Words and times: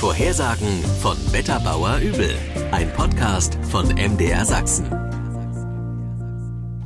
Vorhersagen 0.00 0.82
von 1.02 1.14
Wetterbauer 1.30 1.98
Übel. 1.98 2.34
Ein 2.70 2.90
Podcast 2.94 3.58
von 3.70 3.86
MDR 3.88 4.46
Sachsen. 4.46 4.86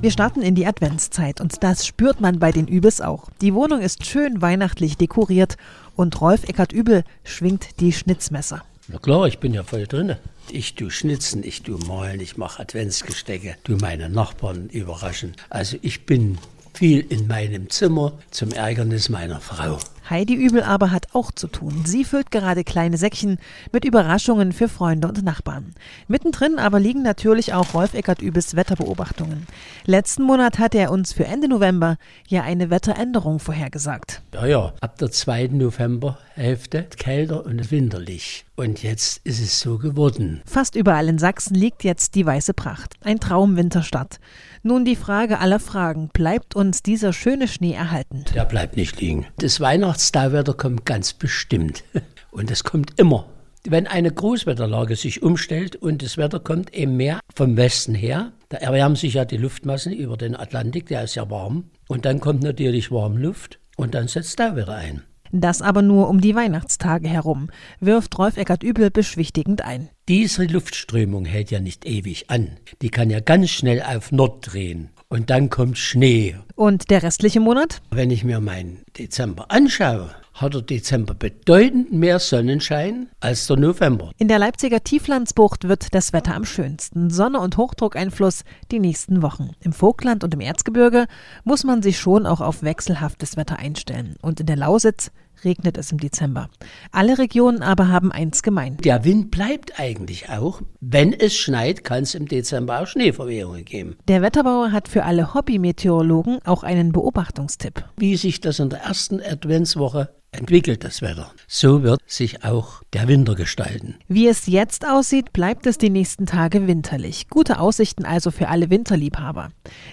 Wir 0.01 0.11
starten 0.11 0.43
in 0.43 0.56
die 0.56 0.67
Adventszeit 0.67 1.40
und 1.40 1.62
das 1.62 1.87
spürt 1.87 2.21
man 2.21 2.40
bei 2.40 2.50
den 2.50 2.66
Übels 2.66 3.00
auch. 3.00 3.30
Die 3.40 3.54
Wohnung 3.54 3.80
ist 3.82 4.04
schön 4.04 4.42
weihnachtlich 4.42 4.96
dekoriert 4.96 5.56
und 5.95 6.21
Rolf 6.21 6.42
Eckert 6.48 6.73
Übel 6.73 7.05
schwingt 7.23 7.79
die 7.79 7.93
Schnitzmesser. 7.93 8.64
Na 8.89 8.98
klar, 8.98 9.29
ich 9.29 9.39
bin 9.39 9.55
ja 9.55 9.62
voll 9.62 9.87
drin. 9.87 10.17
Ich 10.51 10.75
tu 10.75 10.91
Schnitzen, 10.91 11.45
ich 11.45 11.62
tu 11.62 11.79
Malen, 11.87 12.19
ich 12.19 12.37
mache 12.37 12.62
Adventsgestecke, 12.62 13.55
tu 13.62 13.77
meine 13.77 14.09
Nachbarn 14.09 14.69
überraschen. 14.71 15.37
Also 15.51 15.77
ich 15.83 16.05
bin 16.05 16.39
viel 16.73 16.99
in 16.99 17.29
meinem 17.29 17.71
Zimmer 17.71 18.19
zum 18.33 18.51
Ärgernis 18.51 19.09
meiner 19.09 19.41
Frau. 19.41 19.79
Heidi 20.09 20.34
Übel 20.34 20.62
aber 20.62 20.91
hat 20.91 21.09
auch 21.14 21.30
zu 21.32 21.46
tun. 21.46 21.82
Sie 21.84 22.04
füllt 22.04 22.30
gerade 22.30 22.64
kleine 22.64 22.99
Säckchen 22.99 23.39
mit 23.72 23.85
Überraschungen 23.85 24.53
für 24.53 24.68
Freunde 24.68 25.08
und 25.08 25.22
Nachbarn. 25.22 25.75
Mittendrin 26.08 26.58
aber 26.58 26.79
liegen 26.79 27.03
natürlich 27.03 27.54
auch 27.54 27.72
Rolf 27.75 27.94
Eckert 27.94 28.21
Übels 28.21 28.54
Wetterbeobachtungen. 28.54 29.46
Letzten 29.86 30.25
Monat 30.25 30.58
hat 30.58 30.75
er 30.75 30.90
uns 30.90 31.13
für 31.13 31.25
Ende 31.25 31.49
November 31.49 31.96
ja 32.28 32.42
eine 32.42 32.70
Wetteränderung 32.70 33.39
vorhergesagt. 33.39 34.22
Ja, 34.34 34.47
ja, 34.47 34.72
ab 34.80 34.98
der 34.98 35.11
zweiten 35.11 35.58
Novemberhälfte 35.58 36.86
kälter 36.97 37.47
und 37.47 37.70
winterlich. 37.70 38.44
Und 38.56 38.84
jetzt 38.84 39.20
ist 39.25 39.41
es 39.41 39.58
so 39.58 39.78
geworden. 39.78 40.41
Fast 40.47 40.77
überall 40.77 41.08
in 41.08 41.19
Sachsen 41.19 41.56
liegt 41.56 41.83
jetzt 41.83 42.14
die 42.14 42.25
weiße 42.25 42.55
Pracht. 42.55 42.94
Ein 43.02 43.19
Traumwinterstadt. 43.19 44.20
Nun 44.62 44.84
die 44.84 44.94
Frage 44.94 45.41
aller 45.41 45.58
Fragen. 45.58 46.08
Bleibt 46.12 46.55
uns 46.55 46.83
dieser 46.83 47.12
schöne 47.12 47.48
Schnee 47.48 47.72
erhalten? 47.72 48.25
Der 48.34 48.44
bleibt 48.44 48.77
nicht 48.77 49.00
liegen. 49.00 49.27
Das 49.39 49.61
Weihnachtstauwetter 49.94 50.55
kommt 50.55 50.84
ganz 50.84 51.12
bestimmt. 51.12 51.84
Und 52.33 52.50
es 52.50 52.64
kommt 52.64 52.98
immer. 52.98 53.27
Wenn 53.64 53.86
eine 53.86 54.11
Großwetterlage 54.11 54.96
sich 54.96 55.22
umstellt 55.22 55.77
und 55.77 56.02
das 56.02 56.19
Wetter 56.19 56.41
kommt 56.41 56.74
eben 56.74 56.96
mehr 56.96 57.20
vom 57.34 57.56
Westen 57.56 57.94
her, 57.94 58.32
da 58.48 58.56
erwärmen 58.56 58.96
sich 58.96 59.14
ja 59.14 59.24
die 59.24 59.36
Luftmassen 59.36 59.92
über 59.92 60.16
den 60.16 60.34
Atlantik, 60.34 60.86
der 60.86 61.04
ist 61.04 61.14
ja 61.14 61.30
warm. 61.30 61.70
Und 61.86 62.04
dann 62.06 62.19
kommt 62.19 62.42
natürlich 62.42 62.91
Warmluft 62.91 63.60
und 63.77 63.94
dann 63.94 64.08
setzt 64.08 64.36
Tauwetter 64.36 64.74
ein. 64.74 65.04
Das 65.30 65.62
aber 65.62 65.80
nur 65.80 66.08
um 66.08 66.20
die 66.20 66.34
Weihnachtstage 66.34 67.08
herum, 67.08 67.50
wirft 67.78 68.19
Rolf 68.19 68.36
Eckert 68.36 68.64
Übel 68.64 68.91
beschwichtigend 68.91 69.62
ein. 69.62 69.88
Diese 70.08 70.44
Luftströmung 70.44 71.24
hält 71.24 71.52
ja 71.52 71.60
nicht 71.60 71.86
ewig 71.86 72.30
an. 72.30 72.58
Die 72.82 72.91
kann 72.91 73.10
ja 73.10 73.20
ganz 73.20 73.50
schnell 73.50 73.80
auf 73.80 74.10
Nord 74.12 74.52
drehen. 74.52 74.91
Und 75.08 75.30
dann 75.30 75.50
kommt 75.50 75.78
Schnee. 75.78 76.36
Und 76.55 76.91
der 76.91 77.02
restliche 77.02 77.41
Monat? 77.41 77.83
Wenn 77.91 78.10
ich 78.10 78.24
mir 78.24 78.41
meinen 78.41 78.83
Dezember 78.98 79.50
anschaue, 79.50 80.10
hat 80.34 80.54
der 80.54 80.62
Dezember 80.62 81.14
bedeutend 81.14 81.92
mehr 81.92 82.18
Sonnenschein 82.18 83.08
als 83.20 83.46
der 83.46 83.56
November. 83.56 84.10
In 84.18 84.28
der 84.28 84.41
Leipziger 84.41 84.82
Tieflandsbucht 84.82 85.68
wird 85.68 85.94
das 85.94 86.12
Wetter 86.12 86.34
am 86.34 86.44
schönsten. 86.44 87.08
Sonne- 87.08 87.41
und 87.41 87.56
Hochdruckeinfluss 87.56 88.44
die 88.72 88.80
nächsten 88.80 89.22
Wochen. 89.22 89.52
Im 89.60 89.72
Vogtland 89.72 90.24
und 90.24 90.34
im 90.34 90.41
Erzgebirge 90.41 91.06
muss 91.44 91.64
man 91.64 91.82
sich 91.82 91.98
schon 91.98 92.26
auch 92.26 92.41
auf 92.41 92.62
wechselhaftes 92.62 93.36
Wetter 93.36 93.58
einstellen. 93.58 94.16
Und 94.20 94.41
in 94.41 94.46
der 94.46 94.56
Lausitz 94.56 95.12
regnet 95.44 95.78
es 95.78 95.92
im 95.92 95.98
Dezember. 95.98 96.48
Alle 96.91 97.19
Regionen 97.19 97.62
aber 97.62 97.88
haben 97.88 98.12
eins 98.12 98.42
gemein. 98.42 98.76
Der 98.78 99.04
Wind 99.04 99.30
bleibt 99.30 99.78
eigentlich 99.78 100.28
auch. 100.30 100.62
Wenn 100.80 101.12
es 101.12 101.34
schneit, 101.34 101.84
kann 101.84 102.02
es 102.02 102.14
im 102.14 102.26
Dezember 102.26 102.80
auch 102.80 102.86
Schneeverwehungen 102.86 103.64
geben. 103.64 103.96
Der 104.08 104.22
Wetterbauer 104.22 104.72
hat 104.72 104.88
für 104.88 105.04
alle 105.04 105.34
Hobbymeteorologen 105.34 106.38
auch 106.44 106.62
einen 106.62 106.92
Beobachtungstipp. 106.92 107.84
Wie 107.96 108.16
sich 108.16 108.41
das 108.41 108.58
in 108.58 108.70
der 108.70 108.80
ersten 108.80 109.20
Adventswoche 109.20 110.10
entwickelt 110.34 110.84
das 110.84 111.02
Wetter. 111.02 111.32
So 111.46 111.82
wird 111.82 112.00
sich 112.06 112.44
auch 112.44 112.82
der 112.92 113.08
Winter 113.08 113.34
gestalten. 113.34 113.96
Wie 114.08 114.28
es 114.28 114.46
jetzt 114.46 114.86
aussieht, 114.86 115.32
bleibt 115.32 115.66
es 115.66 115.78
die 115.78 115.91
nächsten 115.91 116.26
Tage 116.26 116.66
winterlich. 116.66 117.28
Gute 117.28 117.58
Aussichten 117.58 118.04
also 118.04 118.30
für 118.30 118.48
alle 118.48 118.70
Winterliebhaber. 118.70 119.50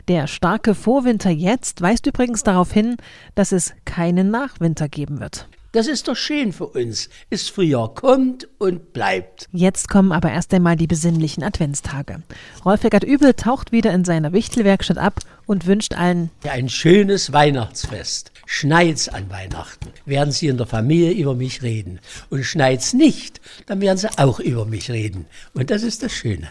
Der 0.07 0.27
starke 0.27 0.75
Vorwinter 0.75 1.29
jetzt 1.29 1.81
weist 1.81 2.05
übrigens 2.05 2.43
darauf 2.43 2.71
hin, 2.71 2.97
dass 3.35 3.51
es 3.51 3.73
keinen 3.85 4.31
Nachwinter 4.31 4.89
geben 4.89 5.19
wird. 5.19 5.47
Das 5.73 5.88
ist 5.88 6.09
doch 6.09 6.17
schön 6.17 6.51
für 6.51 6.67
uns. 6.67 7.09
Es 7.29 7.47
Frühjahr 7.47 7.93
kommt 7.93 8.45
und 8.57 8.91
bleibt. 8.91 9.47
Jetzt 9.53 9.87
kommen 9.87 10.11
aber 10.11 10.29
erst 10.29 10.53
einmal 10.53 10.75
die 10.75 10.87
besinnlichen 10.87 11.43
Adventstage. 11.43 12.23
Rolf 12.66 12.83
Eckert 12.83 13.05
Übel 13.05 13.33
taucht 13.35 13.71
wieder 13.71 13.93
in 13.93 14.03
seiner 14.03 14.33
Wichtelwerkstatt 14.33 14.97
ab 14.97 15.21
und 15.45 15.67
wünscht 15.67 15.93
allen 15.93 16.29
ein 16.43 16.67
schönes 16.67 17.31
Weihnachtsfest. 17.31 18.30
Schneit's 18.53 19.07
an 19.07 19.29
Weihnachten, 19.29 19.94
werden 20.06 20.34
Sie 20.34 20.47
in 20.47 20.57
der 20.57 20.67
Familie 20.67 21.12
über 21.12 21.35
mich 21.35 21.62
reden. 21.62 22.01
Und 22.29 22.44
schneit's 22.44 22.91
nicht, 22.91 23.39
dann 23.66 23.79
werden 23.79 23.97
Sie 23.97 24.09
auch 24.17 24.41
über 24.41 24.66
mich 24.66 24.91
reden. 24.91 25.25
Und 25.53 25.72
das 25.72 25.84
ist 25.84 26.03
das 26.03 26.12
Schöne. 26.12 26.50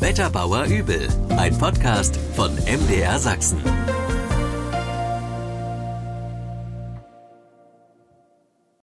Wetterbauer 0.00 0.64
Übel, 0.64 1.06
ein 1.36 1.56
Podcast 1.56 2.18
von 2.34 2.52
MDR 2.66 3.20
Sachsen. 3.20 3.58